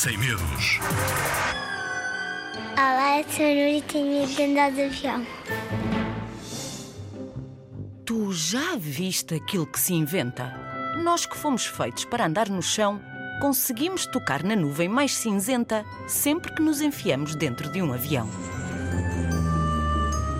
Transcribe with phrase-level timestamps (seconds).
[0.00, 0.78] sem medos.
[2.72, 5.26] Olá, eu sou a Núria e tenho medo de andar de avião.
[8.06, 10.54] Tu já viste aquilo que se inventa?
[11.04, 12.98] Nós que fomos feitos para andar no chão,
[13.42, 18.26] conseguimos tocar na nuvem mais cinzenta sempre que nos enfiamos dentro de um avião.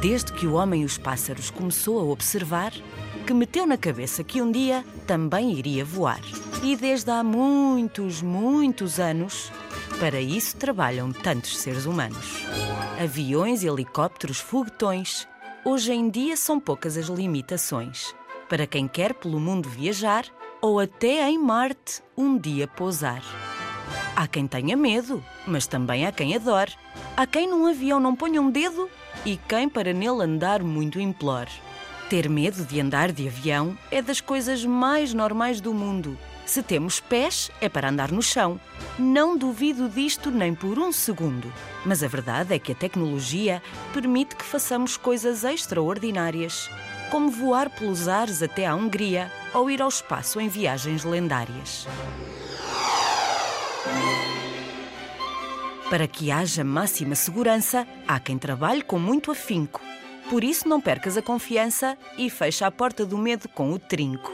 [0.00, 2.72] Desde que o homem e os pássaros começou a observar,
[3.26, 6.20] que meteu na cabeça que um dia também iria voar.
[6.62, 9.52] E desde há muitos, muitos anos,
[9.98, 12.42] para isso trabalham tantos seres humanos.
[12.98, 15.28] Aviões, helicópteros, foguetões.
[15.66, 18.14] Hoje em dia são poucas as limitações.
[18.48, 20.24] Para quem quer pelo mundo viajar
[20.62, 23.22] ou até em Marte um dia pousar.
[24.20, 26.74] Há quem tenha medo, mas também há quem adore.
[27.16, 28.86] Há quem num avião não ponha um dedo
[29.24, 31.50] e quem para nele andar muito implore.
[32.10, 36.18] Ter medo de andar de avião é das coisas mais normais do mundo.
[36.44, 38.60] Se temos pés, é para andar no chão.
[38.98, 41.50] Não duvido disto nem por um segundo.
[41.86, 43.62] Mas a verdade é que a tecnologia
[43.94, 46.68] permite que façamos coisas extraordinárias,
[47.10, 51.88] como voar pelos ares até à Hungria ou ir ao espaço em viagens lendárias.
[55.90, 59.80] Para que haja máxima segurança, há quem trabalhe com muito afinco.
[60.28, 64.30] Por isso, não percas a confiança e fecha a porta do medo com o trinco.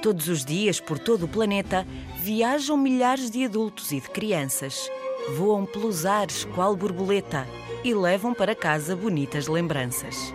[0.00, 1.84] Todos os dias, por todo o planeta,
[2.20, 4.88] viajam milhares de adultos e de crianças.
[5.36, 7.44] Voam pelos ares, qual borboleta,
[7.82, 10.32] e levam para casa bonitas lembranças.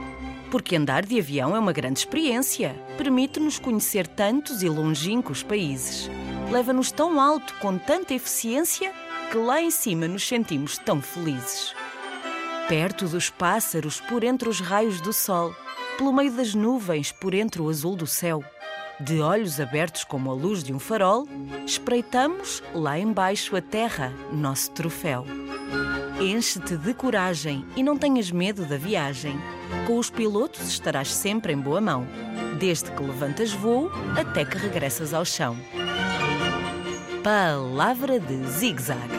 [0.51, 2.75] Porque andar de avião é uma grande experiência.
[2.97, 6.09] Permite-nos conhecer tantos e longínquos países.
[6.51, 8.93] Leva-nos tão alto, com tanta eficiência,
[9.29, 11.75] que lá em cima nos sentimos tão felizes.
[12.69, 15.53] Perto dos pássaros, por entre os raios do sol,
[15.97, 18.43] pelo meio das nuvens, por entre o azul do céu.
[18.99, 21.27] De olhos abertos como a luz de um farol,
[21.65, 25.25] espreitamos lá embaixo a terra, nosso troféu.
[26.19, 29.39] Enche-te de coragem e não tenhas medo da viagem.
[29.85, 32.07] Com os pilotos estarás sempre em boa mão,
[32.57, 35.55] desde que levantas voo até que regressas ao chão.
[37.27, 39.11] Palavra de zig-zag.